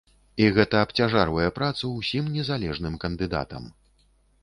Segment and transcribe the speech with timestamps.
[0.43, 3.73] І гэта абцяжарвае працу ўсім незалежным кандыдатам.